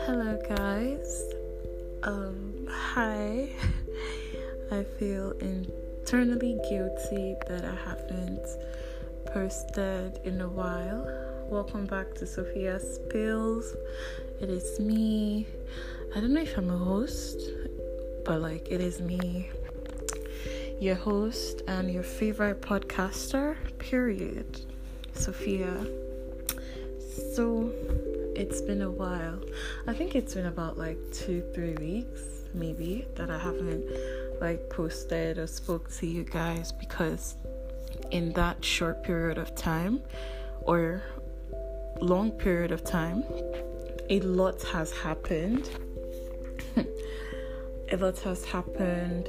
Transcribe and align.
Hello, 0.00 0.36
guys. 0.48 1.32
Um, 2.02 2.66
hi. 2.68 3.50
I 4.72 4.82
feel 4.98 5.30
internally 5.38 6.58
guilty 6.68 7.36
that 7.46 7.64
I 7.64 7.76
haven't 7.88 8.44
posted 9.26 10.18
in 10.24 10.40
a 10.40 10.48
while. 10.48 11.06
Welcome 11.48 11.86
back 11.86 12.14
to 12.14 12.26
Sophia 12.26 12.80
Spills. 12.80 13.76
It 14.40 14.50
is 14.50 14.80
me. 14.80 15.46
I 16.16 16.20
don't 16.20 16.34
know 16.34 16.42
if 16.42 16.58
I'm 16.58 16.68
a 16.68 16.78
host, 16.78 17.40
but 18.24 18.40
like 18.40 18.72
it 18.72 18.80
is 18.80 19.00
me, 19.00 19.50
your 20.80 20.96
host 20.96 21.62
and 21.68 21.92
your 21.92 22.02
favorite 22.02 22.60
podcaster, 22.60 23.56
period. 23.78 24.73
Sophia. 25.14 25.86
So 27.34 27.72
it's 28.36 28.60
been 28.60 28.82
a 28.82 28.90
while. 28.90 29.40
I 29.86 29.94
think 29.94 30.14
it's 30.14 30.34
been 30.34 30.46
about 30.46 30.76
like 30.76 30.98
two, 31.12 31.42
three 31.54 31.74
weeks, 31.74 32.20
maybe, 32.52 33.06
that 33.14 33.30
I 33.30 33.38
haven't 33.38 33.84
like 34.40 34.68
posted 34.70 35.38
or 35.38 35.46
spoke 35.46 35.90
to 35.94 36.06
you 36.06 36.24
guys 36.24 36.72
because 36.72 37.36
in 38.10 38.32
that 38.32 38.64
short 38.64 39.02
period 39.02 39.38
of 39.38 39.54
time 39.54 40.02
or 40.62 41.02
long 42.00 42.30
period 42.32 42.72
of 42.72 42.84
time, 42.84 43.24
a 44.10 44.20
lot 44.20 44.62
has 44.64 44.92
happened. 44.92 45.70
a 46.76 47.96
lot 47.96 48.18
has 48.20 48.44
happened. 48.44 49.28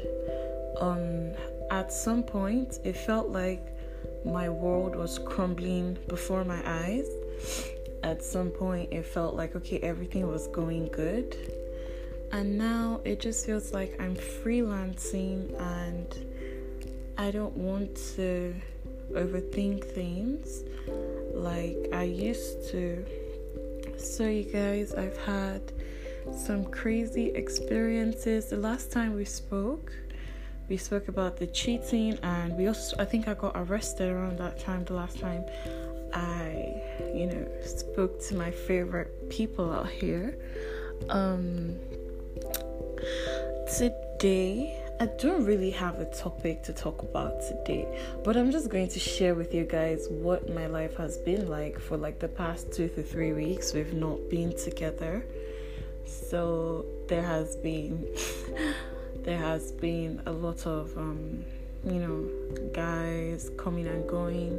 Um, 0.82 1.32
at 1.72 1.92
some 1.94 2.24
point, 2.24 2.80
it 2.84 2.98
felt 2.98 3.30
like 3.30 3.75
my 4.26 4.50
world 4.50 4.96
was 4.96 5.20
crumbling 5.20 5.98
before 6.08 6.44
my 6.44 6.62
eyes. 6.66 7.08
At 8.04 8.24
some 8.24 8.50
point, 8.50 8.92
it 8.92 9.06
felt 9.06 9.36
like 9.36 9.56
okay, 9.56 9.80
everything 9.80 10.28
was 10.28 10.48
going 10.48 10.88
good. 10.88 11.38
And 12.32 12.58
now 12.58 13.02
it 13.06 13.20
just 13.20 13.46
feels 13.46 13.72
like 13.72 13.96
I'm 14.02 14.16
freelancing 14.16 15.60
and 15.62 16.08
I 17.18 17.32
don't 17.32 17.56
want 17.56 17.96
to 18.16 18.54
overthink 19.12 19.86
things 19.86 20.64
like 21.34 21.78
I 21.94 22.04
used 22.04 22.70
to. 22.72 23.06
So, 23.98 24.28
you 24.28 24.44
guys, 24.44 24.94
I've 24.94 25.18
had 25.20 25.62
some 26.36 26.66
crazy 26.66 27.28
experiences. 27.30 28.50
The 28.50 28.58
last 28.58 28.92
time 28.92 29.16
we 29.16 29.26
spoke, 29.26 29.94
we 30.70 30.78
spoke 30.78 31.08
about 31.08 31.38
the 31.38 31.48
cheating, 31.48 32.18
and 32.24 32.58
we 32.58 32.68
also, 32.68 32.96
I 32.98 33.06
think 33.06 33.28
I 33.28 33.34
got 33.34 33.54
arrested 33.56 34.10
around 34.10 34.40
that 34.40 34.60
time, 34.60 34.84
the 34.86 34.94
last 34.94 35.20
time 35.20 35.46
I, 36.14 36.82
you 37.14 37.28
know, 37.28 37.48
spoke 37.64 38.22
to 38.28 38.36
my 38.36 38.52
favorite 38.52 39.30
people 39.30 39.72
out 39.72 39.90
here. 39.90 40.38
Um, 41.10 41.78
today, 43.78 44.82
I 45.00 45.08
don't 45.08 45.44
really 45.44 45.72
have 45.72 46.00
a 46.00 46.06
topic 46.06 46.64
to 46.64 46.74
talk 46.74 47.02
about 47.02 47.42
today, 47.42 47.86
but 48.24 48.38
I'm 48.38 48.50
just 48.50 48.70
going 48.70 48.88
to 48.88 49.00
share 49.00 49.36
with 49.36 49.54
you 49.54 49.66
guys 49.66 50.08
what 50.10 50.50
my 50.54 50.68
life 50.68 50.96
has 50.96 51.18
been 51.18 51.50
like 51.50 51.80
for 51.80 51.98
like 51.98 52.20
the 52.20 52.30
past 52.30 52.72
two 52.72 52.88
to 52.88 53.04
three 53.04 53.34
weeks. 53.34 53.74
We've 53.74 53.94
not 53.94 54.30
been 54.30 54.56
together, 54.56 55.26
so 56.06 56.86
there 57.08 57.24
has 57.24 57.58
been 57.58 58.08
there 59.26 59.40
has 59.40 59.72
been 59.72 60.22
a 60.28 60.32
lot 60.32 60.68
of 60.68 60.96
um, 60.98 61.44
you 61.84 62.00
know 62.00 62.30
guys 62.74 63.50
coming 63.58 63.88
and 63.88 64.08
going 64.08 64.56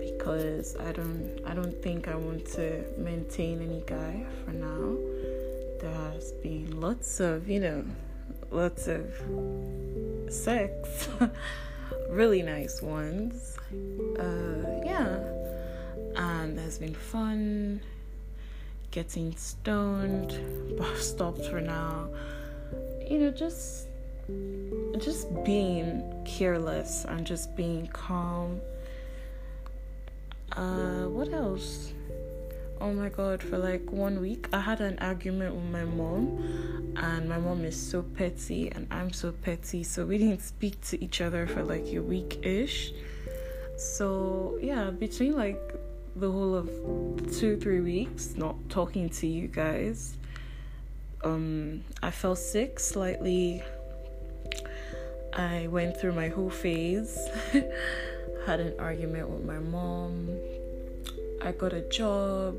because 0.00 0.76
I 0.76 0.92
don't 0.92 1.40
I 1.44 1.54
don't 1.54 1.82
think 1.82 2.06
I 2.06 2.14
want 2.14 2.46
to 2.52 2.84
maintain 2.96 3.60
any 3.60 3.82
guy 3.84 4.24
for 4.44 4.52
now. 4.52 4.96
There 5.80 6.12
has 6.12 6.32
been 6.40 6.80
lots 6.80 7.18
of 7.18 7.48
you 7.48 7.58
know 7.58 7.84
lots 8.52 8.86
of 8.86 9.04
sex, 10.28 11.08
really 12.08 12.42
nice 12.42 12.80
ones. 12.80 13.56
Uh, 14.18 14.82
yeah, 14.84 15.18
and 16.14 16.56
there's 16.56 16.78
been 16.78 16.94
fun, 16.94 17.80
getting 18.92 19.34
stoned, 19.34 20.38
but 20.78 20.86
i 20.86 20.96
stopped 20.96 21.44
for 21.46 21.60
now. 21.60 22.08
You 23.10 23.18
know, 23.18 23.30
just 23.30 23.88
just 24.98 25.26
being 25.44 26.02
careless 26.24 27.04
and 27.04 27.26
just 27.26 27.54
being 27.56 27.86
calm. 27.88 28.60
Uh, 30.52 31.06
what 31.08 31.32
else? 31.32 31.92
oh 32.80 32.92
my 32.92 33.10
god 33.10 33.42
for 33.42 33.58
like 33.58 33.92
one 33.92 34.20
week 34.20 34.48
i 34.54 34.60
had 34.60 34.80
an 34.80 34.98
argument 35.00 35.54
with 35.54 35.64
my 35.64 35.84
mom 35.84 36.94
and 36.96 37.28
my 37.28 37.36
mom 37.36 37.62
is 37.62 37.78
so 37.80 38.02
petty 38.02 38.70
and 38.72 38.86
i'm 38.90 39.12
so 39.12 39.30
petty 39.30 39.82
so 39.82 40.06
we 40.06 40.16
didn't 40.16 40.40
speak 40.40 40.80
to 40.80 41.02
each 41.04 41.20
other 41.20 41.46
for 41.46 41.62
like 41.62 41.86
a 41.92 41.98
week 41.98 42.38
ish 42.42 42.92
so 43.76 44.58
yeah 44.62 44.88
between 44.90 45.36
like 45.36 45.60
the 46.16 46.30
whole 46.30 46.54
of 46.54 46.68
two 47.38 47.58
three 47.58 47.80
weeks 47.80 48.34
not 48.34 48.56
talking 48.70 49.10
to 49.10 49.26
you 49.26 49.46
guys 49.46 50.16
um 51.24 51.84
i 52.02 52.10
felt 52.10 52.38
sick 52.38 52.80
slightly 52.80 53.62
i 55.34 55.66
went 55.68 55.96
through 55.96 56.12
my 56.12 56.28
whole 56.28 56.50
phase 56.50 57.18
had 58.46 58.60
an 58.60 58.74
argument 58.78 59.28
with 59.28 59.44
my 59.44 59.58
mom 59.58 60.28
I 61.42 61.52
got 61.52 61.72
a 61.72 61.80
job. 61.80 62.56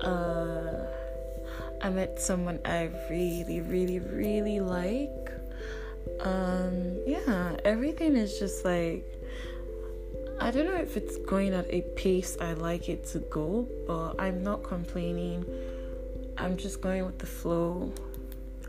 Uh, 0.00 0.86
I 1.80 1.90
met 1.90 2.20
someone 2.20 2.58
I 2.64 2.90
really, 3.08 3.60
really, 3.60 4.00
really 4.00 4.60
like. 4.60 5.30
Um, 6.20 6.98
yeah, 7.06 7.56
everything 7.64 8.16
is 8.16 8.38
just 8.38 8.64
like 8.64 9.04
I 10.40 10.50
don't 10.50 10.66
know 10.66 10.76
if 10.76 10.96
it's 10.96 11.16
going 11.18 11.52
at 11.52 11.66
a 11.68 11.82
pace 11.96 12.36
I 12.40 12.54
like 12.54 12.88
it 12.88 13.04
to 13.08 13.20
go, 13.20 13.68
but 13.86 14.14
I'm 14.18 14.42
not 14.42 14.64
complaining. 14.64 15.44
I'm 16.40 16.56
just 16.56 16.80
going 16.80 17.04
with 17.04 17.18
the 17.18 17.26
flow. 17.26 17.92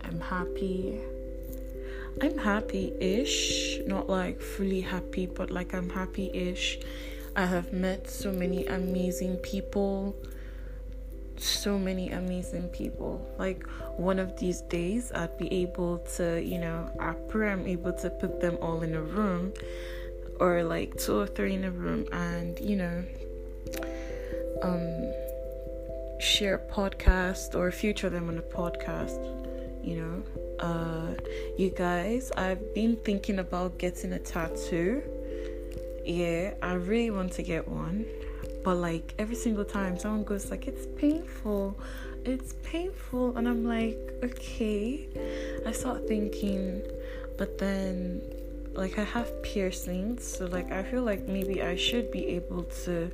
I'm 0.03 0.19
happy. 0.19 0.99
I'm 2.21 2.37
happy 2.37 2.93
ish, 2.99 3.79
not 3.85 4.09
like 4.09 4.41
fully 4.41 4.81
happy, 4.81 5.27
but 5.27 5.51
like 5.51 5.73
I'm 5.73 5.89
happy 5.89 6.31
ish. 6.33 6.79
I 7.35 7.45
have 7.45 7.71
met 7.71 8.09
so 8.09 8.31
many 8.31 8.65
amazing 8.65 9.37
people. 9.37 10.15
So 11.37 11.77
many 11.77 12.09
amazing 12.09 12.69
people. 12.69 13.25
Like 13.37 13.65
one 13.97 14.17
of 14.19 14.37
these 14.37 14.61
days, 14.61 15.11
I'd 15.13 15.37
be 15.37 15.51
able 15.53 15.99
to, 16.17 16.41
you 16.43 16.57
know, 16.57 16.89
I 16.99 17.13
pray 17.29 17.51
I'm 17.51 17.67
able 17.67 17.93
to 17.93 18.09
put 18.09 18.41
them 18.41 18.57
all 18.61 18.81
in 18.81 18.95
a 18.95 19.01
room 19.01 19.53
or 20.39 20.63
like 20.63 20.97
two 20.97 21.19
or 21.19 21.27
three 21.27 21.53
in 21.53 21.65
a 21.65 21.71
room 21.71 22.07
and, 22.11 22.59
you 22.59 22.77
know, 22.77 23.03
um, 24.63 25.13
share 26.19 26.55
a 26.55 26.73
podcast 26.73 27.55
or 27.55 27.71
feature 27.71 28.09
them 28.09 28.29
on 28.29 28.37
a 28.37 28.41
podcast, 28.41 29.19
you 29.83 29.95
know. 29.97 30.23
Uh, 30.59 31.15
you 31.57 31.69
guys, 31.69 32.31
I've 32.35 32.73
been 32.73 32.97
thinking 32.97 33.39
about 33.39 33.77
getting 33.77 34.13
a 34.13 34.19
tattoo 34.19 35.01
yeah, 36.09 36.55
I 36.63 36.73
really 36.73 37.11
want 37.11 37.33
to 37.33 37.43
get 37.43 37.67
one. 37.67 38.05
But 38.63 38.75
like 38.75 39.13
every 39.19 39.35
single 39.35 39.63
time 39.63 39.97
someone 39.97 40.23
goes 40.23 40.49
like 40.49 40.67
it's 40.67 40.87
painful. 40.99 41.79
It's 42.25 42.53
painful 42.63 43.37
and 43.37 43.47
I'm 43.47 43.63
like, 43.65 43.97
okay. 44.23 45.07
I 45.65 45.71
start 45.71 46.07
thinking 46.07 46.81
but 47.37 47.57
then 47.57 48.21
like 48.73 48.97
I 48.99 49.03
have 49.03 49.41
piercings, 49.43 50.23
so 50.25 50.45
like 50.45 50.71
I 50.71 50.83
feel 50.83 51.03
like 51.03 51.27
maybe 51.27 51.61
I 51.61 51.75
should 51.75 52.11
be 52.11 52.27
able 52.27 52.63
to 52.85 53.11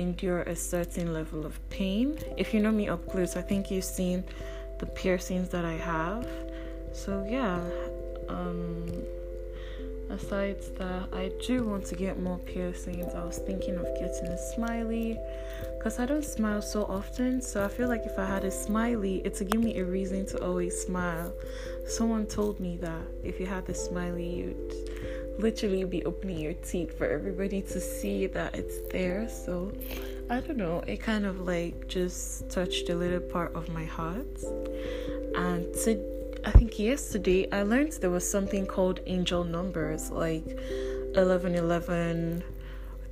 endure 0.00 0.42
a 0.42 0.56
certain 0.56 1.12
level 1.12 1.44
of 1.46 1.58
pain. 1.70 2.18
If 2.36 2.54
you 2.54 2.60
know 2.60 2.72
me 2.72 2.88
up 2.88 3.06
close, 3.08 3.36
I 3.36 3.42
think 3.42 3.70
you've 3.70 3.84
seen 3.84 4.24
the 4.78 4.86
piercings 4.86 5.48
that 5.50 5.64
I 5.64 5.74
have. 5.74 6.26
So 6.92 7.26
yeah, 7.28 7.60
um 8.28 8.86
aside 10.10 10.56
that 10.76 11.08
i 11.12 11.30
do 11.46 11.64
want 11.64 11.84
to 11.84 11.94
get 11.94 12.18
more 12.18 12.38
piercings 12.38 13.14
i 13.14 13.22
was 13.24 13.38
thinking 13.38 13.76
of 13.76 13.84
getting 13.96 14.26
a 14.26 14.38
smiley 14.54 15.18
because 15.76 15.98
i 15.98 16.06
don't 16.06 16.24
smile 16.24 16.62
so 16.62 16.84
often 16.84 17.42
so 17.42 17.62
i 17.62 17.68
feel 17.68 17.88
like 17.88 18.02
if 18.06 18.18
i 18.18 18.24
had 18.24 18.44
a 18.44 18.50
smiley 18.50 19.20
it 19.24 19.36
would 19.38 19.50
give 19.50 19.62
me 19.62 19.78
a 19.78 19.84
reason 19.84 20.24
to 20.24 20.42
always 20.42 20.74
smile 20.80 21.32
someone 21.86 22.26
told 22.26 22.58
me 22.58 22.78
that 22.78 23.02
if 23.22 23.38
you 23.38 23.46
had 23.46 23.68
a 23.68 23.74
smiley 23.74 24.26
you'd 24.26 24.74
literally 25.38 25.84
be 25.84 26.04
opening 26.04 26.38
your 26.38 26.54
teeth 26.54 26.96
for 26.98 27.06
everybody 27.06 27.62
to 27.62 27.80
see 27.80 28.26
that 28.26 28.54
it's 28.54 28.80
there 28.90 29.28
so 29.28 29.72
i 30.30 30.40
don't 30.40 30.56
know 30.56 30.82
it 30.86 30.98
kind 31.00 31.24
of 31.24 31.40
like 31.40 31.88
just 31.88 32.48
touched 32.50 32.88
a 32.90 32.94
little 32.94 33.20
part 33.20 33.54
of 33.54 33.68
my 33.68 33.84
heart 33.84 34.26
and 35.36 35.72
to 35.74 36.18
I 36.44 36.52
think 36.52 36.78
yesterday 36.78 37.48
I 37.50 37.62
learned 37.62 37.92
there 38.00 38.10
was 38.10 38.28
something 38.28 38.64
called 38.66 39.00
angel 39.06 39.44
numbers 39.44 40.10
like 40.10 40.46
1111, 41.14 42.44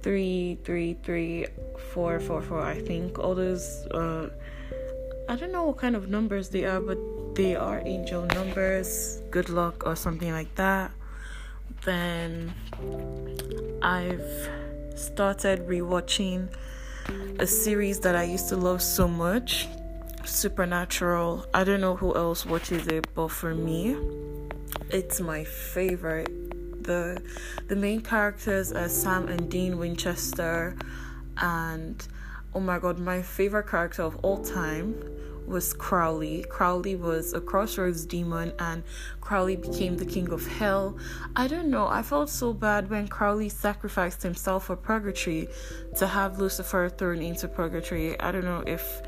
three 0.02 0.58
three 0.64 0.96
three 1.02 1.46
four 1.92 2.20
four 2.20 2.40
four. 2.42 2.62
I 2.62 2.80
think 2.80 3.18
all 3.18 3.34
those. 3.34 3.86
Uh, 3.90 4.30
I 5.28 5.34
don't 5.34 5.50
know 5.50 5.64
what 5.64 5.78
kind 5.78 5.96
of 5.96 6.08
numbers 6.08 6.50
they 6.50 6.64
are, 6.64 6.80
but 6.80 6.98
they 7.34 7.56
are 7.56 7.82
angel 7.84 8.26
numbers. 8.26 9.20
Good 9.30 9.48
luck 9.48 9.82
or 9.84 9.96
something 9.96 10.30
like 10.30 10.54
that. 10.54 10.92
Then 11.86 12.52
I've 13.80 14.50
started 14.96 15.66
rewatching 15.66 16.48
a 17.38 17.46
series 17.46 18.00
that 18.00 18.14
I 18.14 18.24
used 18.24 18.48
to 18.50 18.56
love 18.56 18.82
so 18.82 19.08
much 19.08 19.68
Supernatural. 20.24 21.46
I 21.54 21.62
don't 21.62 21.80
know 21.80 21.94
who 21.94 22.12
else 22.16 22.44
watches 22.44 22.88
it, 22.88 23.06
but 23.14 23.28
for 23.28 23.54
me, 23.54 23.96
it's 24.90 25.20
my 25.20 25.44
favorite. 25.44 26.28
The 26.82 27.22
the 27.68 27.76
main 27.76 28.00
characters 28.00 28.72
are 28.72 28.88
Sam 28.88 29.28
and 29.28 29.48
Dean 29.48 29.78
Winchester 29.78 30.76
and 31.36 32.06
oh 32.54 32.60
my 32.60 32.80
god, 32.80 32.98
my 32.98 33.22
favorite 33.22 33.68
character 33.68 34.02
of 34.02 34.16
all 34.24 34.42
time 34.42 34.96
was 35.46 35.72
Crowley. 35.72 36.44
Crowley 36.48 36.96
was 36.96 37.32
a 37.32 37.40
crossroads 37.40 38.04
demon 38.06 38.52
and 38.58 38.82
Crowley 39.20 39.56
became 39.56 39.96
the 39.96 40.06
king 40.06 40.30
of 40.30 40.46
hell. 40.46 40.96
I 41.34 41.46
don't 41.48 41.70
know, 41.70 41.86
I 41.86 42.02
felt 42.02 42.30
so 42.30 42.52
bad 42.52 42.90
when 42.90 43.08
Crowley 43.08 43.48
sacrificed 43.48 44.22
himself 44.22 44.66
for 44.66 44.76
purgatory 44.76 45.48
to 45.96 46.06
have 46.06 46.38
Lucifer 46.38 46.88
thrown 46.88 47.22
into 47.22 47.48
purgatory. 47.48 48.18
I 48.20 48.32
don't 48.32 48.44
know 48.44 48.62
if 48.66 49.02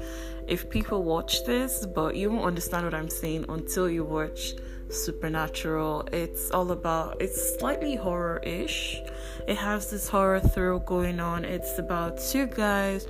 if 0.49 0.71
people 0.71 1.05
watch 1.05 1.45
this, 1.45 1.85
but 1.85 2.17
you 2.17 2.31
won't 2.31 2.47
understand 2.47 2.85
what 2.85 2.95
I'm 2.95 3.11
saying 3.11 3.45
until 3.51 3.91
you 3.91 4.03
watch 4.03 4.55
Supernatural. 4.91 6.09
It's 6.13 6.51
all 6.51 6.73
about 6.73 7.21
it's 7.21 7.59
slightly 7.59 7.95
horror-ish. 7.95 8.97
It 9.47 9.57
has 9.57 9.91
this 9.91 10.09
horror 10.09 10.41
thrill 10.41 10.79
going 10.79 11.21
on. 11.21 11.45
It's 11.45 11.79
about 11.79 12.19
two 12.19 12.47
guys 12.47 13.07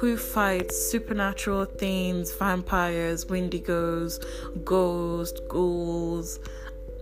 who 0.00 0.16
fights 0.16 0.90
supernatural 0.90 1.66
things, 1.66 2.32
vampires, 2.32 3.26
wendigos, 3.26 4.24
ghosts, 4.64 5.38
ghouls, 5.46 6.38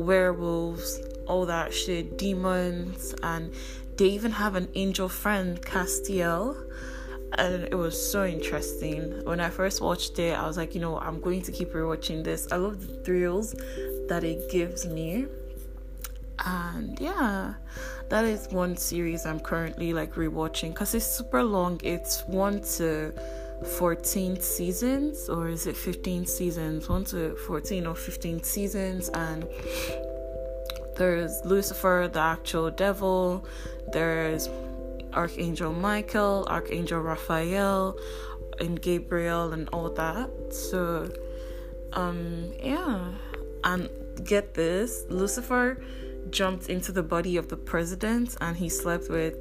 werewolves, 0.01 1.01
all 1.29 1.47
that 1.47 1.73
shit, 1.73 2.19
demons, 2.19 3.15
and 3.23 3.55
they 3.97 4.07
even 4.07 4.33
have 4.33 4.57
an 4.57 4.69
angel 4.75 5.09
friend, 5.09 5.63
Castiel. 5.63 6.57
And 7.35 7.65
it 7.71 7.77
was 7.77 7.95
so 8.11 8.27
interesting. 8.27 9.25
When 9.25 9.39
I 9.39 9.51
first 9.51 9.81
watched 9.81 10.19
it, 10.19 10.37
I 10.37 10.45
was 10.45 10.57
like, 10.57 10.75
you 10.75 10.81
know, 10.81 10.99
I'm 10.99 11.21
going 11.21 11.43
to 11.43 11.53
keep 11.53 11.73
rewatching 11.75 12.25
this. 12.25 12.49
I 12.51 12.57
love 12.57 12.85
the 12.85 12.95
thrills 13.05 13.55
that 14.09 14.25
it 14.25 14.51
gives 14.51 14.87
me. 14.87 15.27
And 16.45 16.99
yeah, 17.01 17.55
that 18.09 18.25
is 18.25 18.49
one 18.49 18.77
series 18.77 19.27
I'm 19.27 19.41
currently 19.41 19.93
like 19.93 20.15
rewatching 20.15 20.71
because 20.71 20.95
it's 20.95 21.07
super 21.07 21.43
long. 21.43 21.81
It's 21.83 22.23
one 22.27 22.63
to 22.77 23.13
14 23.79 24.41
seasons, 24.41 25.29
or 25.29 25.49
is 25.49 25.67
it 25.67 25.77
15 25.77 26.27
seasons? 26.27 26.89
One 26.89 27.05
to 27.07 27.35
14 27.47 27.87
or 27.87 27.95
15 27.95 28.43
seasons, 28.43 29.09
and 29.11 29.47
there's 30.97 31.45
Lucifer, 31.45 32.09
the 32.13 32.21
actual 32.21 32.71
devil, 32.71 33.47
there's 33.93 34.49
Archangel 35.13 35.73
Michael, 35.73 36.47
Archangel 36.49 37.01
Raphael, 37.01 37.99
and 38.61 38.81
Gabriel, 38.81 39.53
and 39.53 39.69
all 39.73 39.91
that. 39.91 40.31
So, 40.51 41.11
um, 41.93 42.53
yeah, 42.63 43.13
and 43.65 43.89
get 44.25 44.55
this 44.55 45.05
Lucifer 45.09 45.83
jumped 46.31 46.69
into 46.69 46.93
the 46.93 47.03
body 47.03 47.37
of 47.37 47.49
the 47.49 47.57
president 47.57 48.37
and 48.41 48.57
he 48.57 48.69
slept 48.69 49.09
with 49.09 49.37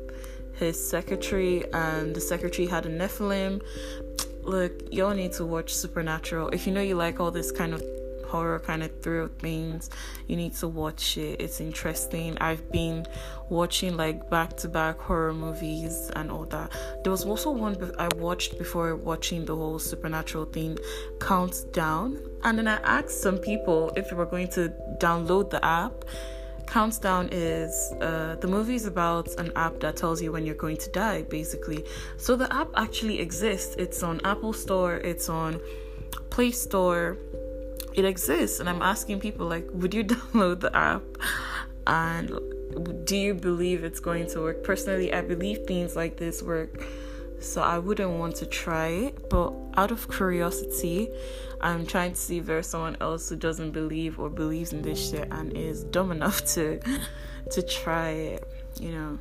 his 0.54 0.78
secretary 0.90 1.64
and 1.74 2.16
the 2.16 2.22
secretary 2.22 2.68
had 2.68 2.86
a 2.86 2.90
Nephilim. 2.90 3.62
Look, 4.42 4.94
y'all 4.94 5.14
need 5.14 5.34
to 5.34 5.46
watch 5.46 5.76
Supernatural. 5.76 6.50
If 6.50 6.66
you 6.66 6.74
know 6.74 6.82
you 6.82 6.96
like 6.96 7.20
all 7.20 7.32
this 7.32 7.52
kind 7.52 7.74
of 7.74 7.84
horror 8.28 8.60
kind 8.60 8.84
of 8.84 9.02
thrill 9.02 9.30
things, 9.40 9.90
you 10.28 10.36
need 10.36 10.54
to 10.56 10.68
watch 10.68 11.18
it. 11.18 11.42
It's 11.42 11.60
interesting. 11.60 12.38
I've 12.40 12.72
been 12.72 13.06
watching 13.50 13.98
like 13.98 14.30
back 14.30 14.58
to 14.58 14.68
back 14.68 15.00
horror 15.00 15.34
movies 15.34 16.12
and 16.16 16.30
all 16.30 16.46
that. 16.46 16.72
There 17.04 17.12
was 17.12 17.26
also 17.26 17.52
one 17.52 17.92
I 17.98 18.10
watched 18.16 18.58
before 18.58 18.96
watching 18.96 19.46
the 19.46 19.56
whole 19.56 19.80
supernatural 19.80 20.46
thing, 20.46 20.78
Countdown. 21.20 22.20
And 22.44 22.58
then 22.58 22.68
I 22.68 22.78
asked 22.78 23.22
some 23.22 23.38
people 23.38 23.92
if 23.96 24.10
they 24.10 24.16
were 24.16 24.26
going 24.26 24.50
to 24.50 24.74
download 25.00 25.50
the 25.50 25.64
app 25.66 26.06
Countdown 26.68 27.30
is 27.32 27.94
uh, 28.02 28.36
the 28.40 28.48
movie 28.48 28.76
is 28.76 28.86
about 28.86 29.28
an 29.40 29.52
app 29.56 29.80
that 29.80 29.96
tells 29.96 30.22
you 30.22 30.32
when 30.32 30.46
you're 30.46 30.56
going 30.56 30.78
to 30.78 30.92
die, 30.92 31.24
basically. 31.24 31.86
So 32.18 32.36
the 32.36 32.54
app 32.54 32.70
actually 32.76 33.20
exists. 33.20 33.76
It's 33.78 34.04
on 34.04 34.22
Apple 34.24 34.54
Store. 34.54 34.96
It's 34.96 35.30
on 35.30 35.60
Play 36.30 36.52
Store. 36.52 37.18
It 37.94 38.06
exists, 38.06 38.60
and 38.60 38.70
I'm 38.70 38.82
asking 38.82 39.22
people 39.22 39.48
like, 39.48 39.68
would 39.74 39.94
you 39.94 40.04
download 40.16 40.60
the 40.60 40.76
app? 40.76 41.04
And 41.88 42.28
do 43.06 43.16
you 43.16 43.34
believe 43.34 43.84
it's 43.84 44.00
going 44.00 44.28
to 44.32 44.42
work? 44.42 44.64
Personally, 44.64 45.14
I 45.14 45.22
believe 45.22 45.66
things 45.66 45.96
like 45.96 46.18
this 46.18 46.44
work 46.44 46.84
so 47.40 47.62
I 47.62 47.80
wouldn't 47.80 48.12
want 48.12 48.36
to 48.38 48.46
try 48.46 48.88
it. 48.88 49.30
But 49.30 49.54
out 49.76 49.92
of 49.92 50.10
curiosity, 50.10 51.10
I'm 51.62 51.86
trying 51.86 52.12
to 52.12 52.18
see 52.18 52.38
if 52.40 52.46
there's 52.46 52.68
someone 52.68 52.98
else 53.02 53.30
who 53.30 53.36
doesn't 53.36 53.72
believe 53.72 54.20
or 54.20 54.30
believes 54.30 54.74
in 54.74 54.82
this 54.82 55.10
shit 55.10 55.28
and 55.32 55.56
is 55.56 55.84
dumb 55.86 56.12
enough 56.12 56.46
to 56.54 56.80
to 57.52 57.62
try 57.62 58.10
it. 58.10 58.44
You 58.80 58.92
know, 58.92 59.20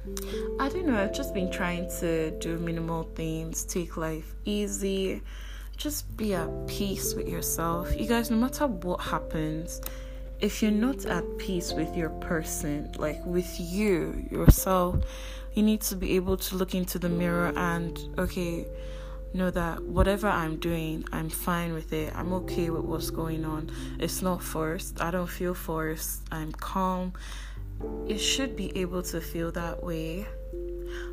I 0.61 0.69
don't 0.69 0.87
know. 0.87 1.03
I've 1.03 1.15
just 1.15 1.33
been 1.33 1.51
trying 1.51 1.89
to 2.01 2.31
do 2.39 2.59
minimal 2.59 3.05
things, 3.15 3.65
take 3.65 3.97
life 3.97 4.35
easy, 4.45 5.23
just 5.77 6.15
be 6.17 6.35
at 6.35 6.49
peace 6.67 7.15
with 7.15 7.29
yourself. 7.29 7.99
You 7.99 8.07
guys, 8.07 8.31
no 8.31 8.37
matter 8.37 8.67
what 8.67 9.01
happens, 9.01 9.81
if 10.41 10.63
you're 10.63 10.71
not 10.71 11.07
at 11.07 11.25
peace 11.39 11.73
with 11.73 11.97
your 11.97 12.11
person, 12.11 12.93
like 12.99 13.25
with 13.25 13.59
you, 13.59 14.27
yourself, 14.31 14.97
you 15.55 15.63
need 15.63 15.81
to 15.83 15.97
be 15.97 16.17
able 16.17 16.37
to 16.37 16.57
look 16.57 16.75
into 16.75 16.99
the 16.99 17.09
mirror 17.09 17.53
and, 17.57 17.99
okay, 18.19 18.67
know 19.33 19.51
that 19.51 19.83
whatever 19.83 20.29
I'm 20.29 20.57
doing, 20.57 21.05
I'm 21.13 21.31
fine 21.31 21.73
with 21.73 21.93
it. 21.93 22.15
I'm 22.15 22.33
okay 22.35 22.71
with 22.71 22.83
what's 22.85 23.11
going 23.11 23.45
on. 23.45 23.71
It's 23.99 24.23
not 24.23 24.43
forced. 24.43 25.01
I 25.01 25.11
don't 25.11 25.29
feel 25.29 25.55
forced. 25.55 26.23
I'm 26.31 26.53
calm. 26.53 27.15
It 28.07 28.19
should 28.19 28.57
be 28.57 28.77
able 28.77 29.03
to 29.05 29.21
feel 29.21 29.53
that 29.53 29.83
way. 29.83 30.27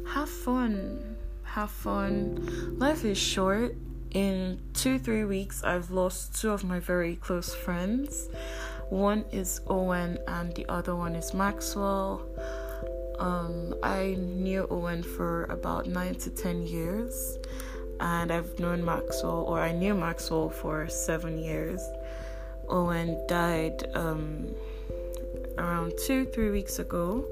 Have 0.09 0.29
fun. 0.29 1.15
Have 1.43 1.71
fun. 1.71 2.77
Life 2.77 3.05
is 3.05 3.17
short. 3.17 3.75
In 4.11 4.59
two, 4.73 4.99
three 4.99 5.25
weeks, 5.25 5.63
I've 5.63 5.89
lost 5.89 6.39
two 6.39 6.51
of 6.51 6.63
my 6.63 6.79
very 6.79 7.15
close 7.15 7.55
friends. 7.55 8.29
One 8.89 9.25
is 9.31 9.61
Owen, 9.67 10.17
and 10.27 10.53
the 10.55 10.65
other 10.69 10.95
one 10.95 11.15
is 11.15 11.33
Maxwell. 11.33 12.21
Um, 13.19 13.75
I 13.83 14.15
knew 14.19 14.67
Owen 14.69 15.03
for 15.03 15.45
about 15.45 15.87
nine 15.87 16.15
to 16.15 16.29
ten 16.29 16.65
years, 16.65 17.37
and 17.99 18.31
I've 18.31 18.59
known 18.59 18.83
Maxwell, 18.83 19.45
or 19.47 19.59
I 19.59 19.71
knew 19.71 19.93
Maxwell 19.93 20.49
for 20.49 20.87
seven 20.89 21.37
years. 21.37 21.81
Owen 22.69 23.25
died 23.27 23.83
um, 23.95 24.53
around 25.57 25.93
two, 26.05 26.25
three 26.25 26.49
weeks 26.49 26.79
ago 26.79 27.25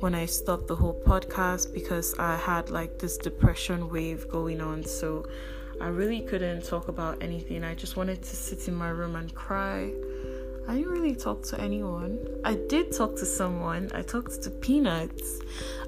when 0.00 0.14
I 0.14 0.26
stopped 0.26 0.66
the 0.66 0.76
whole 0.76 1.00
podcast 1.06 1.72
because 1.72 2.18
I 2.18 2.36
had 2.36 2.70
like 2.70 2.98
this 2.98 3.16
depression 3.16 3.88
wave 3.88 4.28
going 4.28 4.60
on. 4.60 4.84
So 4.84 5.26
I 5.80 5.88
really 5.88 6.20
couldn't 6.20 6.64
talk 6.64 6.88
about 6.88 7.22
anything. 7.22 7.64
I 7.64 7.74
just 7.74 7.96
wanted 7.96 8.22
to 8.22 8.36
sit 8.36 8.68
in 8.68 8.74
my 8.74 8.90
room 8.90 9.16
and 9.16 9.34
cry. 9.34 9.92
I 10.68 10.76
didn't 10.76 10.92
really 10.92 11.16
talk 11.16 11.42
to 11.46 11.60
anyone. 11.60 12.18
I 12.44 12.54
did 12.54 12.92
talk 12.92 13.16
to 13.16 13.26
someone. 13.26 13.90
I 13.94 14.02
talked 14.02 14.42
to 14.42 14.50
Peanuts. 14.50 15.40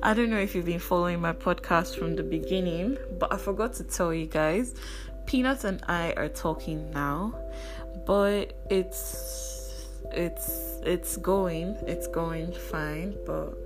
I 0.02 0.14
don't 0.14 0.31
know 0.31 0.38
if 0.38 0.54
you've 0.54 0.64
been 0.64 0.81
following 0.81 1.21
my 1.21 1.33
podcast 1.33 1.97
from 1.97 2.16
the 2.16 2.25
beginning, 2.25 2.99
but 3.19 3.33
I 3.33 3.37
forgot 3.37 3.75
to 3.75 3.85
tell 3.85 4.12
you 4.12 4.26
guys. 4.26 4.75
Peanuts 5.26 5.64
and 5.64 5.83
I 5.88 6.12
are 6.16 6.28
talking 6.28 6.90
now, 6.90 7.35
but 8.07 8.52
it's 8.69 9.87
it's 10.11 10.81
it's 10.83 11.16
going. 11.19 11.76
It's 11.87 12.09
going 12.09 12.52
fine, 12.52 13.16
but 13.25 13.57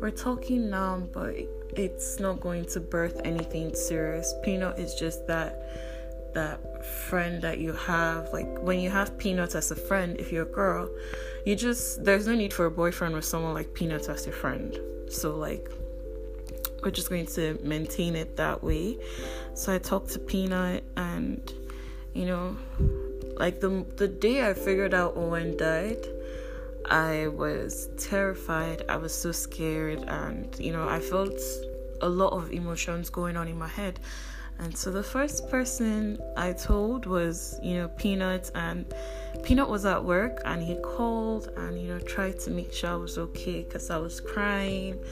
we're 0.00 0.10
talking 0.10 0.70
now, 0.70 1.02
but 1.12 1.34
it's 1.76 2.20
not 2.20 2.40
going 2.40 2.66
to 2.66 2.80
birth 2.80 3.20
anything 3.24 3.74
serious. 3.74 4.32
Peanut 4.42 4.78
is 4.78 4.94
just 4.94 5.26
that 5.26 5.91
that 6.34 6.84
friend 6.84 7.42
that 7.42 7.58
you 7.58 7.72
have 7.72 8.32
like 8.32 8.48
when 8.60 8.80
you 8.80 8.90
have 8.90 9.16
peanuts 9.18 9.54
as 9.54 9.70
a 9.70 9.76
friend 9.76 10.18
if 10.18 10.32
you're 10.32 10.42
a 10.42 10.52
girl 10.52 10.88
you 11.44 11.56
just 11.56 12.04
there's 12.04 12.26
no 12.26 12.34
need 12.34 12.52
for 12.52 12.66
a 12.66 12.70
boyfriend 12.70 13.14
with 13.14 13.24
someone 13.24 13.54
like 13.54 13.74
peanuts 13.74 14.08
as 14.08 14.26
your 14.26 14.34
friend. 14.34 14.78
So 15.08 15.36
like 15.36 15.68
we're 16.82 16.90
just 16.90 17.08
going 17.08 17.26
to 17.26 17.58
maintain 17.62 18.16
it 18.16 18.36
that 18.36 18.62
way. 18.62 18.98
So 19.54 19.72
i 19.72 19.78
talked 19.78 20.10
to 20.10 20.18
peanut 20.18 20.84
and 20.96 21.52
you 22.14 22.26
know 22.26 22.56
like 23.36 23.60
the 23.60 23.84
the 23.96 24.08
day 24.08 24.48
i 24.48 24.54
figured 24.54 24.94
out 24.94 25.16
owen 25.16 25.56
died 25.56 26.06
i 26.86 27.28
was 27.28 27.88
terrified. 27.96 28.84
I 28.88 28.96
was 28.96 29.14
so 29.14 29.32
scared 29.32 30.00
and 30.06 30.54
you 30.58 30.72
know 30.72 30.88
i 30.88 31.00
felt 31.00 31.40
a 32.00 32.08
lot 32.08 32.32
of 32.32 32.52
emotions 32.52 33.10
going 33.10 33.36
on 33.36 33.48
in 33.48 33.58
my 33.58 33.68
head. 33.68 33.98
And 34.62 34.78
so 34.78 34.92
the 34.92 35.02
first 35.02 35.50
person 35.50 36.20
I 36.36 36.52
told 36.52 37.04
was, 37.04 37.58
you 37.64 37.74
know, 37.74 37.88
Peanut, 37.88 38.52
and 38.54 38.86
Peanut 39.42 39.68
was 39.68 39.84
at 39.84 40.04
work 40.04 40.40
and 40.44 40.62
he 40.62 40.76
called 40.76 41.50
and, 41.56 41.82
you 41.82 41.88
know, 41.88 41.98
tried 41.98 42.38
to 42.40 42.50
make 42.52 42.72
sure 42.72 42.90
I 42.90 42.94
was 42.94 43.18
okay 43.18 43.64
because 43.64 43.90
I 43.90 43.98
was 43.98 44.20
crying 44.20 45.02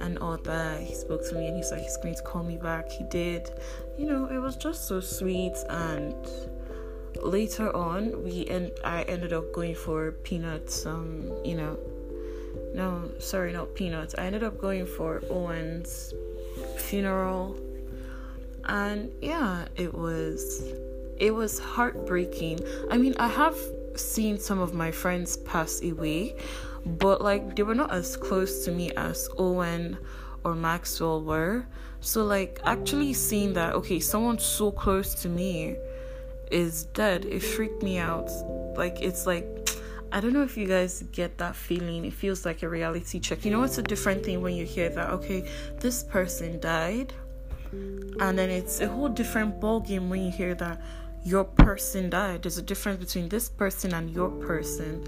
and 0.00 0.20
all 0.20 0.36
that. 0.36 0.82
He 0.82 0.94
spoke 0.94 1.28
to 1.28 1.34
me 1.34 1.48
and 1.48 1.56
he's 1.56 1.72
like, 1.72 1.82
he's 1.82 1.96
going 1.96 2.14
to 2.14 2.22
call 2.22 2.44
me 2.44 2.58
back. 2.58 2.92
He 2.92 3.02
did. 3.10 3.50
You 3.98 4.06
know, 4.06 4.26
it 4.26 4.38
was 4.38 4.54
just 4.54 4.86
so 4.86 5.00
sweet. 5.00 5.56
And 5.68 6.14
later 7.20 7.74
on, 7.74 8.22
we 8.22 8.46
and 8.46 8.70
I 8.84 9.02
ended 9.02 9.32
up 9.32 9.52
going 9.52 9.74
for 9.74 10.12
Peanuts, 10.22 10.86
um, 10.86 11.28
you 11.44 11.56
know, 11.56 11.76
no, 12.72 13.10
sorry, 13.18 13.52
not 13.52 13.74
Peanuts. 13.74 14.14
I 14.16 14.26
ended 14.26 14.44
up 14.44 14.58
going 14.58 14.86
for 14.86 15.24
Owen's 15.28 16.14
funeral 16.76 17.58
and 18.66 19.10
yeah 19.20 19.66
it 19.76 19.92
was 19.92 20.62
it 21.18 21.34
was 21.34 21.58
heartbreaking 21.58 22.58
i 22.90 22.96
mean 22.96 23.14
i 23.18 23.28
have 23.28 23.56
seen 23.94 24.38
some 24.38 24.58
of 24.58 24.72
my 24.74 24.90
friends 24.90 25.36
pass 25.38 25.82
away 25.82 26.34
but 26.84 27.20
like 27.20 27.56
they 27.56 27.62
were 27.62 27.74
not 27.74 27.92
as 27.92 28.16
close 28.16 28.64
to 28.64 28.72
me 28.72 28.90
as 28.92 29.28
owen 29.38 29.96
or 30.44 30.54
maxwell 30.54 31.22
were 31.22 31.64
so 32.00 32.24
like 32.24 32.60
actually 32.64 33.12
seeing 33.12 33.52
that 33.52 33.74
okay 33.74 34.00
someone 34.00 34.38
so 34.38 34.70
close 34.70 35.14
to 35.14 35.28
me 35.28 35.76
is 36.50 36.84
dead 36.94 37.24
it 37.24 37.40
freaked 37.40 37.82
me 37.82 37.98
out 37.98 38.28
like 38.76 39.00
it's 39.00 39.26
like 39.26 39.46
I 40.14 40.20
don't 40.20 40.34
know 40.34 40.42
if 40.42 40.58
you 40.58 40.66
guys 40.66 41.02
get 41.12 41.38
that 41.38 41.56
feeling. 41.56 42.04
It 42.04 42.12
feels 42.12 42.44
like 42.44 42.62
a 42.62 42.68
reality 42.68 43.18
check. 43.18 43.46
You 43.46 43.50
know, 43.50 43.62
it's 43.62 43.78
a 43.78 43.82
different 43.82 44.22
thing 44.22 44.42
when 44.42 44.54
you 44.54 44.66
hear 44.66 44.90
that, 44.90 45.08
okay, 45.08 45.48
this 45.80 46.02
person 46.02 46.60
died 46.60 47.14
and 47.72 48.38
then 48.38 48.50
it's 48.50 48.80
a 48.80 48.88
whole 48.88 49.08
different 49.08 49.60
ball 49.60 49.80
game 49.80 50.10
when 50.10 50.22
you 50.22 50.30
hear 50.30 50.54
that 50.54 50.80
your 51.24 51.44
person 51.44 52.10
died. 52.10 52.42
There's 52.42 52.58
a 52.58 52.62
difference 52.62 53.04
between 53.04 53.28
this 53.28 53.48
person 53.48 53.94
and 53.94 54.10
your 54.10 54.30
person. 54.30 55.06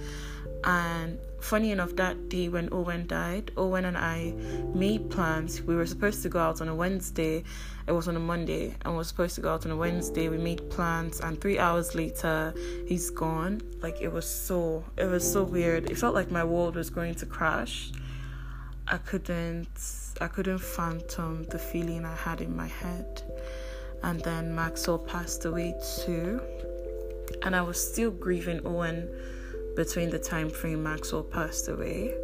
And 0.65 1.19
funny 1.41 1.73
enough 1.73 1.95
that 1.95 2.31
day 2.31 2.49
when 2.49 2.67
owen 2.73 3.07
died 3.07 3.51
owen 3.59 3.85
and 3.85 3.99
i 3.99 4.33
made 4.75 5.11
plans. 5.11 5.61
We 5.61 5.77
were 5.77 5.85
supposed 5.85 6.23
to 6.23 6.31
go 6.31 6.41
out 6.41 6.63
on 6.63 6.69
a 6.69 6.75
wednesday. 6.75 7.45
It 7.87 7.93
was 7.93 8.09
on 8.09 8.17
a 8.17 8.21
monday 8.21 8.75
and 8.83 8.95
we 8.95 8.97
were 8.97 9.05
supposed 9.05 9.35
to 9.35 9.43
go 9.43 9.53
out 9.53 9.67
on 9.67 9.73
a 9.73 9.77
wednesday. 9.77 10.31
We 10.31 10.39
made 10.39 10.71
plans 10.71 11.21
and 11.21 11.39
three 11.39 11.59
hours 11.59 11.95
later 11.95 12.55
he's 12.87 13.11
gone. 13.11 13.61
Like 13.83 14.01
it 14.01 14.11
was 14.11 14.27
so 14.27 14.83
it 14.97 15.05
was 15.05 15.31
so 15.31 15.43
weird. 15.43 15.91
It 15.91 15.99
felt 15.99 16.15
like 16.15 16.31
my 16.31 16.45
world 16.45 16.77
was 16.77 16.89
going 16.89 17.15
to 17.17 17.27
crash 17.27 17.93
i 18.89 18.99
couldn't 18.99 20.05
I 20.21 20.29
couldn't 20.29 20.59
phantom 20.59 21.45
the 21.45 21.59
feeling 21.59 22.05
I 22.05 22.15
had 22.15 22.41
in 22.41 22.55
my 22.55 22.69
head. 22.69 23.23
And 24.03 24.21
then 24.21 24.55
Maxwell 24.55 24.99
passed 24.99 25.45
away 25.45 25.75
too. 26.05 26.41
And 27.43 27.57
I 27.57 27.63
was 27.63 27.93
still 27.93 28.11
grieving 28.11 28.65
Owen 28.65 29.09
between 29.75 30.11
the 30.11 30.19
time 30.19 30.51
frame 30.51 30.83
Maxwell 30.83 31.25
passed 31.25 31.69
away. 31.69 32.15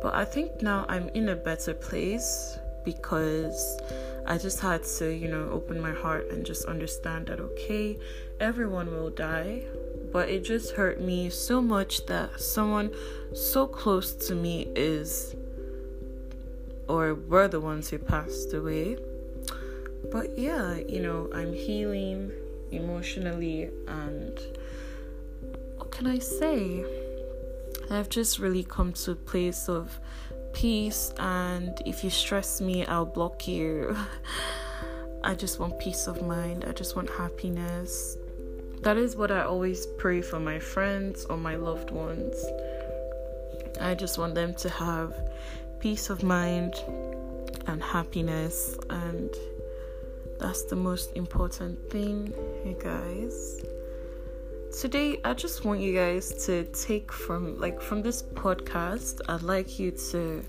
But 0.00 0.14
I 0.14 0.24
think 0.24 0.62
now 0.62 0.86
I'm 0.88 1.08
in 1.10 1.30
a 1.30 1.36
better 1.36 1.74
place 1.74 2.56
because 2.84 3.80
I 4.26 4.38
just 4.38 4.60
had 4.60 4.84
to, 4.98 5.12
you 5.12 5.28
know, 5.28 5.48
open 5.50 5.80
my 5.80 5.92
heart 5.92 6.30
and 6.30 6.46
just 6.46 6.66
understand 6.66 7.26
that 7.26 7.40
okay, 7.40 7.98
everyone 8.38 8.92
will 8.92 9.10
die. 9.10 9.64
But 10.12 10.28
it 10.28 10.44
just 10.44 10.72
hurt 10.72 11.00
me 11.00 11.30
so 11.30 11.60
much 11.60 12.06
that 12.06 12.40
someone 12.40 12.94
so 13.34 13.66
close 13.66 14.14
to 14.28 14.36
me 14.36 14.68
is 14.76 15.34
or 16.88 17.14
were 17.14 17.48
the 17.48 17.60
ones 17.60 17.88
who 17.90 17.98
passed 17.98 18.52
away. 18.52 18.96
But 20.10 20.38
yeah, 20.38 20.76
you 20.88 21.00
know, 21.00 21.30
I'm 21.34 21.52
healing 21.52 22.30
emotionally, 22.70 23.70
and 23.88 24.38
what 25.76 25.90
can 25.90 26.06
I 26.06 26.18
say? 26.18 26.84
I've 27.90 28.08
just 28.08 28.38
really 28.38 28.64
come 28.64 28.92
to 28.92 29.12
a 29.12 29.16
place 29.16 29.68
of 29.68 29.98
peace, 30.52 31.12
and 31.18 31.80
if 31.86 32.04
you 32.04 32.10
stress 32.10 32.60
me, 32.60 32.84
I'll 32.86 33.06
block 33.06 33.48
you. 33.48 33.96
I 35.24 35.34
just 35.34 35.58
want 35.58 35.78
peace 35.78 36.06
of 36.06 36.20
mind, 36.22 36.64
I 36.68 36.72
just 36.72 36.96
want 36.96 37.08
happiness. 37.08 38.18
That 38.82 38.98
is 38.98 39.16
what 39.16 39.30
I 39.30 39.40
always 39.44 39.86
pray 39.86 40.20
for 40.20 40.38
my 40.38 40.58
friends 40.58 41.24
or 41.24 41.38
my 41.38 41.56
loved 41.56 41.90
ones. 41.90 42.44
I 43.80 43.94
just 43.94 44.18
want 44.18 44.34
them 44.34 44.54
to 44.56 44.68
have 44.68 45.14
peace 45.84 46.08
of 46.08 46.22
mind 46.22 46.72
and 47.66 47.82
happiness 47.82 48.78
and 48.88 49.34
that's 50.40 50.62
the 50.62 50.74
most 50.74 51.14
important 51.14 51.78
thing 51.90 52.32
you 52.64 52.74
guys. 52.82 53.62
Today 54.80 55.20
i 55.26 55.34
just 55.34 55.66
want 55.66 55.80
you 55.80 55.94
guys 55.94 56.46
to 56.46 56.64
take 56.72 57.12
from 57.12 57.60
like 57.60 57.82
from 57.82 58.00
this 58.00 58.22
podcast 58.22 59.20
i'd 59.28 59.42
like 59.42 59.78
you 59.78 59.90
to 60.10 60.42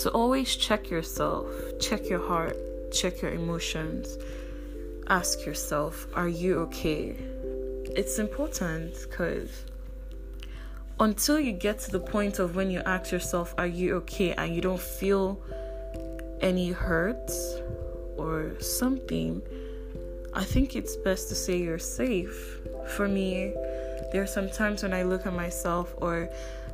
to 0.00 0.10
always 0.12 0.54
check 0.54 0.90
yourself 0.90 1.46
check 1.80 2.08
your 2.08 2.24
heart 2.24 2.56
check 2.92 3.20
your 3.20 3.32
emotions. 3.32 4.16
Ask 5.08 5.44
yourself 5.44 6.06
are 6.14 6.28
you 6.28 6.60
okay? 6.66 7.16
It's 7.96 8.20
important 8.20 8.94
because 9.02 9.50
until 11.00 11.38
you 11.38 11.52
get 11.52 11.78
to 11.80 11.90
the 11.90 12.00
point 12.00 12.38
of 12.38 12.56
when 12.56 12.70
you 12.70 12.80
ask 12.80 13.12
yourself, 13.12 13.54
Are 13.58 13.66
you 13.66 13.96
okay? 13.96 14.32
and 14.32 14.54
you 14.54 14.60
don't 14.60 14.80
feel 14.80 15.40
any 16.40 16.70
hurt 16.70 17.30
or 18.16 18.58
something, 18.60 19.42
I 20.34 20.44
think 20.44 20.76
it's 20.76 20.96
best 20.96 21.28
to 21.30 21.34
say 21.34 21.58
you're 21.58 21.78
safe. 21.78 22.60
For 22.96 23.08
me, 23.08 23.54
there 24.12 24.22
are 24.22 24.26
some 24.26 24.50
times 24.50 24.82
when 24.82 24.92
I 24.92 25.02
look 25.02 25.26
at 25.26 25.32
myself 25.32 25.94
or 25.98 26.28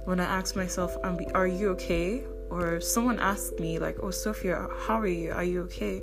when 0.04 0.20
I 0.20 0.24
ask 0.24 0.56
myself, 0.56 0.96
Are 1.34 1.46
you 1.46 1.70
okay? 1.70 2.24
Or 2.50 2.80
someone 2.80 3.18
asks 3.18 3.58
me, 3.58 3.78
like, 3.78 3.98
Oh, 4.02 4.10
Sophia, 4.10 4.68
how 4.86 5.00
are 5.00 5.06
you? 5.06 5.32
Are 5.32 5.44
you 5.44 5.62
okay? 5.62 6.02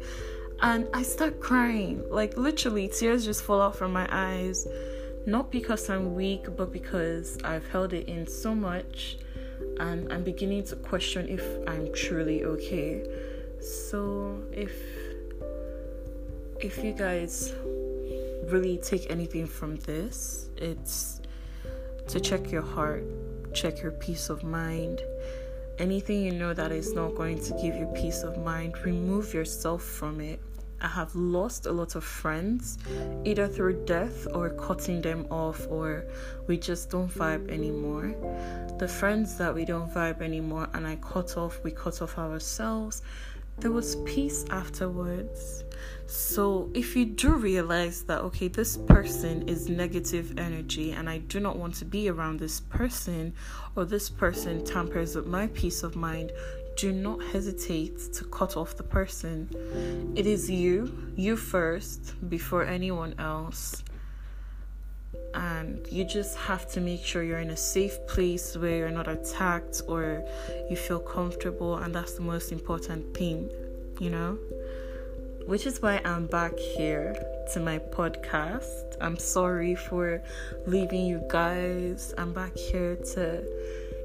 And 0.62 0.88
I 0.94 1.02
start 1.02 1.40
crying. 1.40 2.04
Like, 2.10 2.38
literally, 2.38 2.88
tears 2.88 3.26
just 3.26 3.42
fall 3.44 3.62
out 3.62 3.76
from 3.76 3.92
my 3.92 4.08
eyes 4.12 4.68
not 5.26 5.52
because 5.52 5.90
I'm 5.90 6.16
weak, 6.16 6.46
but 6.56 6.72
because 6.72 7.38
I've 7.44 7.68
held 7.70 7.94
it 7.94 8.08
in 8.08 8.28
so 8.28 8.56
much 8.56 9.18
and 9.80 10.12
I'm 10.12 10.24
beginning 10.24 10.64
to 10.66 10.76
question 10.76 11.28
if 11.30 11.44
I'm 11.68 11.94
truly 11.94 12.44
okay. 12.44 13.04
So 13.60 14.42
if 14.52 14.74
if 16.60 16.84
you 16.84 16.94
guys 16.94 17.54
really 18.46 18.78
take 18.78 19.10
anything 19.10 19.48
from 19.48 19.78
this, 19.78 20.50
it's 20.58 21.22
to 22.08 22.20
check 22.20 22.52
your 22.52 22.62
heart, 22.62 23.04
check 23.54 23.82
your 23.82 23.92
peace 23.92 24.30
of 24.30 24.44
mind. 24.44 25.02
Anything 25.80 26.22
you 26.22 26.32
know 26.32 26.54
that 26.54 26.72
is 26.72 26.94
not 26.94 27.16
going 27.16 27.40
to 27.44 27.52
give 27.54 27.76
you 27.76 27.88
peace 27.96 28.22
of 28.24 28.38
mind, 28.38 28.78
remove 28.86 29.34
yourself 29.34 29.82
from 29.82 30.22
it 30.22 30.40
I 30.82 30.88
have 30.88 31.16
lost 31.16 31.68
a 31.68 31.72
lot 31.72 31.96
of 31.96 32.04
friends, 32.04 32.80
either 33.24 33.48
through 33.48 33.86
death 33.86 34.28
or 34.34 34.50
cutting 34.50 35.02
them 35.02 35.28
off, 35.30 35.68
or 35.70 36.06
we 36.48 36.58
just 36.58 36.90
don't 36.90 37.10
vibe 37.10 37.50
anymore. 37.52 38.16
The 38.80 38.88
friends 38.88 39.38
that 39.38 39.54
we 39.54 39.64
don't 39.64 39.94
vibe 39.94 40.22
anymore 40.22 40.70
and 40.74 40.88
I 40.88 40.96
cut 40.96 41.38
off, 41.38 41.64
we 41.64 41.70
cut 41.70 42.02
off 42.02 42.18
ourselves. 42.18 43.04
There 43.60 43.72
was 43.72 43.98
peace 44.06 44.44
afterwards. 44.50 45.64
So, 46.08 46.72
if 46.74 46.96
you 46.96 47.06
do 47.06 47.36
realize 47.36 48.04
that, 48.04 48.22
okay, 48.22 48.48
this 48.48 48.76
person 48.78 49.48
is 49.48 49.70
negative 49.70 50.38
energy 50.38 50.94
and 50.94 51.08
I 51.08 51.20
do 51.20 51.40
not 51.40 51.58
want 51.58 51.76
to 51.76 51.86
be 51.86 52.10
around 52.10 52.40
this 52.40 52.60
person, 52.60 53.34
or 53.76 53.86
this 53.86 54.10
person 54.10 54.66
tampers 54.66 55.16
with 55.16 55.28
my 55.28 55.48
peace 55.48 55.84
of 55.84 55.96
mind, 55.96 56.32
do 56.76 56.92
not 56.92 57.22
hesitate 57.24 58.14
to 58.14 58.24
cut 58.26 58.58
off 58.58 58.76
the 58.76 58.84
person. 58.84 59.50
It 60.16 60.26
is 60.26 60.50
you, 60.50 61.12
you 61.16 61.36
first, 61.36 62.14
before 62.30 62.66
anyone 62.66 63.16
else. 63.20 63.84
And 65.34 65.86
you 65.90 66.04
just 66.04 66.38
have 66.38 66.70
to 66.72 66.82
make 66.82 67.04
sure 67.04 67.24
you're 67.24 67.40
in 67.40 67.52
a 67.52 67.58
safe 67.58 68.06
place 68.08 68.58
where 68.58 68.78
you're 68.78 68.92
not 68.92 69.08
attacked 69.08 69.82
or 69.88 70.26
you 70.70 70.76
feel 70.76 71.00
comfortable, 71.00 71.78
and 71.78 71.94
that's 71.94 72.14
the 72.14 72.22
most 72.22 72.52
important 72.52 73.16
thing, 73.16 73.50
you 74.00 74.10
know? 74.10 74.38
Which 75.46 75.66
is 75.66 75.82
why 75.82 76.02
I'm 76.06 76.28
back 76.28 76.58
here 76.58 77.16
to 77.54 77.60
my 77.60 77.80
podcast. 77.80 78.96
I'm 79.02 79.18
sorry 79.18 79.76
for 79.76 80.22
leaving 80.66 81.06
you 81.06 81.24
guys. 81.30 82.14
I'm 82.18 82.32
back 82.34 82.56
here 82.56 82.96
to 83.14 83.44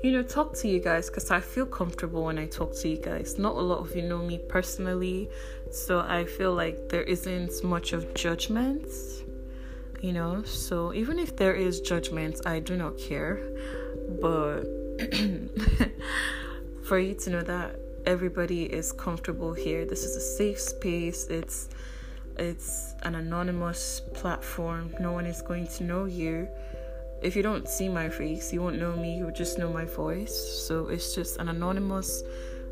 you 0.07 0.13
know, 0.13 0.23
talk 0.23 0.55
to 0.55 0.69
you 0.69 0.79
guys 0.79 1.11
because 1.11 1.33
I 1.33 1.41
feel 1.41 1.67
comfortable 1.67 2.23
when 2.27 2.39
I 2.39 2.47
talk 2.47 2.73
to 2.77 2.89
you 2.89 2.97
guys. 2.97 3.41
Not 3.41 3.57
a 3.57 3.61
lot 3.61 3.81
of 3.81 3.97
you 3.97 4.03
know 4.03 4.19
me 4.19 4.39
personally, 4.39 5.29
so 5.73 5.99
I 5.99 6.25
feel 6.25 6.55
like 6.55 6.89
there 6.89 7.03
isn't 7.03 7.65
much 7.65 7.93
of 7.93 8.15
judgment, 8.15 8.87
you 10.01 10.13
know. 10.13 10.45
So 10.45 10.95
even 10.95 11.19
if 11.19 11.35
there 11.35 11.55
is 11.55 11.81
judgment, 11.81 12.47
I 12.47 12.61
do 12.61 12.77
not 12.77 12.97
care. 12.97 13.41
But 14.21 14.61
for 16.85 17.01
you 17.01 17.15
to 17.15 17.31
know 17.31 17.43
that 17.43 17.75
everybody 18.07 18.63
is 18.63 18.93
comfortable 18.93 19.55
here. 19.55 19.85
This 19.85 20.05
is 20.05 20.15
a 20.15 20.21
safe 20.21 20.61
space. 20.61 21.27
It's 21.27 21.69
it's 22.39 22.95
an 23.03 23.17
anonymous 23.17 24.03
platform. 24.15 24.95
No 25.01 25.11
one 25.11 25.27
is 25.27 25.43
going 25.43 25.67
to 25.67 25.83
know 25.83 26.05
you. 26.05 26.47
If 27.27 27.35
you 27.35 27.43
don't 27.43 27.69
see 27.69 27.89
my 27.89 28.09
face, 28.09 28.53
you 28.53 28.63
won't 28.63 28.79
know 28.79 28.93
me. 28.93 29.17
You 29.17 29.33
just 29.33 29.59
know 29.59 29.69
my 29.69 29.85
voice. 29.85 30.33
So 30.33 30.87
it's 30.87 31.13
just 31.13 31.39
an 31.39 31.49
anonymous, 31.49 32.23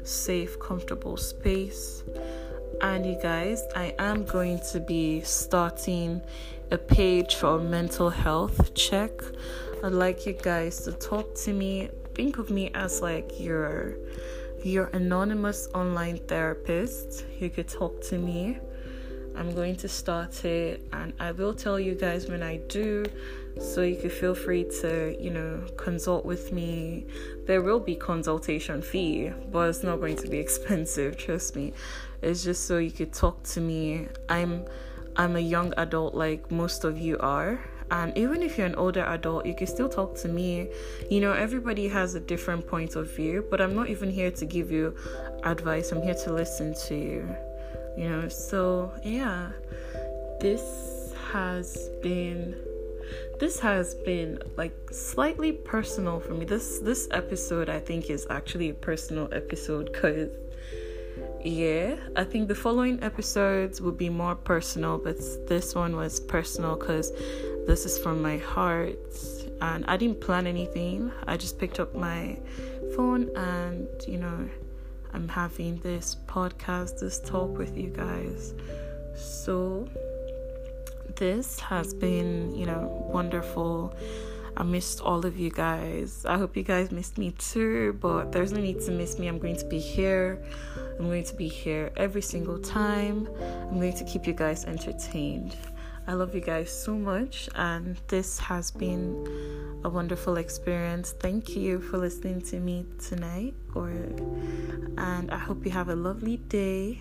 safe, 0.04 0.60
comfortable 0.60 1.16
space. 1.16 2.04
And 2.80 3.04
you 3.04 3.18
guys, 3.20 3.64
I 3.74 3.96
am 3.98 4.24
going 4.24 4.60
to 4.70 4.78
be 4.78 5.22
starting 5.22 6.22
a 6.70 6.78
page 6.78 7.34
for 7.34 7.58
mental 7.58 8.10
health 8.10 8.72
check. 8.74 9.10
I'd 9.82 9.90
like 9.90 10.24
you 10.24 10.34
guys 10.34 10.84
to 10.84 10.92
talk 10.92 11.34
to 11.46 11.52
me. 11.52 11.90
Think 12.14 12.38
of 12.38 12.48
me 12.50 12.70
as 12.74 13.02
like 13.02 13.40
your 13.40 13.96
your 14.62 14.86
anonymous 14.92 15.66
online 15.74 16.18
therapist. 16.28 17.24
You 17.40 17.50
could 17.50 17.66
talk 17.66 18.00
to 18.02 18.18
me 18.18 18.60
I'm 19.36 19.54
going 19.54 19.76
to 19.76 19.88
start 19.88 20.44
it 20.44 20.86
and 20.92 21.12
I 21.18 21.32
will 21.32 21.54
tell 21.54 21.78
you 21.80 21.94
guys 21.94 22.28
when 22.28 22.42
I 22.42 22.58
do 22.68 23.04
so 23.60 23.82
you 23.82 23.96
can 23.96 24.10
feel 24.10 24.34
free 24.34 24.64
to, 24.80 25.16
you 25.20 25.30
know, 25.30 25.64
consult 25.76 26.24
with 26.24 26.52
me. 26.52 27.06
There 27.46 27.62
will 27.62 27.80
be 27.80 27.94
consultation 27.94 28.82
fee, 28.82 29.32
but 29.50 29.68
it's 29.68 29.82
not 29.82 30.00
going 30.00 30.16
to 30.16 30.28
be 30.28 30.38
expensive, 30.46 31.16
trust 31.16 31.56
me. 31.56 31.72
It's 32.22 32.42
just 32.42 32.66
so 32.66 32.78
you 32.78 32.90
could 32.90 33.12
talk 33.12 33.42
to 33.44 33.60
me. 33.60 34.08
I'm 34.28 34.64
I'm 35.16 35.36
a 35.36 35.40
young 35.40 35.72
adult 35.76 36.14
like 36.14 36.50
most 36.50 36.84
of 36.84 36.98
you 36.98 37.18
are. 37.18 37.60
And 37.90 38.16
even 38.18 38.42
if 38.42 38.58
you're 38.58 38.66
an 38.66 38.74
older 38.74 39.04
adult, 39.04 39.46
you 39.46 39.54
can 39.54 39.66
still 39.66 39.88
talk 39.88 40.16
to 40.16 40.28
me. 40.28 40.68
You 41.10 41.20
know, 41.20 41.32
everybody 41.32 41.86
has 41.88 42.14
a 42.14 42.20
different 42.20 42.66
point 42.66 42.96
of 42.96 43.14
view, 43.14 43.44
but 43.50 43.60
I'm 43.60 43.74
not 43.74 43.88
even 43.88 44.10
here 44.10 44.32
to 44.32 44.46
give 44.46 44.72
you 44.72 44.96
advice. 45.44 45.92
I'm 45.92 46.02
here 46.02 46.14
to 46.24 46.32
listen 46.32 46.74
to 46.86 46.94
you 46.96 47.36
you 47.96 48.08
know 48.08 48.28
so 48.28 48.92
yeah. 49.04 49.50
This 50.40 51.14
has 51.32 51.88
been 52.02 52.54
this 53.40 53.58
has 53.60 53.94
been 53.94 54.42
like 54.56 54.74
slightly 54.90 55.52
personal 55.52 56.20
for 56.20 56.34
me. 56.34 56.44
This 56.44 56.78
this 56.80 57.08
episode 57.10 57.68
i 57.68 57.78
think 57.78 58.10
is 58.10 58.26
actually 58.30 58.70
a 58.70 58.74
personal 58.74 59.28
episode 59.32 59.92
because 59.92 60.30
yeah 61.44 61.96
i 62.16 62.24
think 62.24 62.48
the 62.48 62.54
following 62.54 63.02
episodes 63.02 63.80
will 63.80 63.92
be 63.92 64.08
more 64.08 64.34
personal 64.34 64.96
but 64.98 65.16
this 65.46 65.74
one 65.74 65.94
was 65.94 66.18
personal 66.18 66.74
because 66.76 67.12
this 67.66 67.84
is 67.84 67.98
from 67.98 68.20
my 68.22 68.38
heart 68.38 68.98
and 69.60 69.84
i 69.86 69.96
didn't 69.96 70.20
plan 70.20 70.46
anything. 70.46 71.12
I 71.26 71.36
just 71.36 71.58
picked 71.58 71.80
up 71.80 71.94
my 71.94 72.38
phone 72.96 73.30
and 73.36 73.88
you 74.06 74.18
know 74.18 74.48
I'm 75.14 75.28
having 75.28 75.78
this 75.78 76.16
podcast, 76.26 76.98
this 76.98 77.20
talk 77.20 77.56
with 77.56 77.78
you 77.78 77.90
guys. 77.90 78.52
So, 79.14 79.88
this 81.16 81.60
has 81.60 81.94
been, 81.94 82.54
you 82.54 82.66
know, 82.66 83.08
wonderful. 83.12 83.94
I 84.56 84.64
missed 84.64 85.00
all 85.00 85.24
of 85.24 85.38
you 85.38 85.50
guys. 85.50 86.24
I 86.26 86.36
hope 86.36 86.56
you 86.56 86.62
guys 86.62 86.90
missed 86.90 87.16
me 87.16 87.30
too, 87.32 87.96
but 88.00 88.32
there's 88.32 88.52
no 88.52 88.60
need 88.60 88.80
to 88.82 88.90
miss 88.90 89.18
me. 89.18 89.28
I'm 89.28 89.38
going 89.38 89.56
to 89.56 89.66
be 89.66 89.78
here. 89.78 90.44
I'm 90.98 91.06
going 91.06 91.24
to 91.24 91.34
be 91.34 91.48
here 91.48 91.92
every 91.96 92.22
single 92.22 92.58
time. 92.58 93.28
I'm 93.40 93.80
going 93.80 93.96
to 93.96 94.04
keep 94.04 94.26
you 94.26 94.32
guys 94.32 94.64
entertained. 94.64 95.56
I 96.06 96.12
love 96.12 96.34
you 96.34 96.40
guys 96.40 96.70
so 96.70 96.94
much, 96.94 97.48
and 97.54 97.98
this 98.08 98.38
has 98.38 98.70
been 98.70 99.26
a 99.84 99.88
wonderful 99.88 100.36
experience. 100.36 101.12
Thank 101.12 101.56
you 101.56 101.80
for 101.80 101.96
listening 101.96 102.42
to 102.42 102.60
me 102.60 102.84
tonight, 102.98 103.54
or 103.74 103.88
and 103.88 105.30
I 105.30 105.38
hope 105.38 105.64
you 105.64 105.70
have 105.70 105.88
a 105.88 105.96
lovely 105.96 106.36
day. 106.36 107.00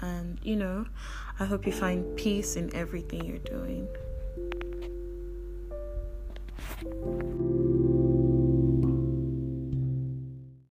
And 0.00 0.38
you 0.42 0.56
know, 0.56 0.86
I 1.38 1.44
hope 1.44 1.64
you 1.66 1.72
find 1.72 2.16
peace 2.16 2.56
in 2.56 2.74
everything 2.74 3.24
you're 3.24 3.38
doing. 3.38 3.88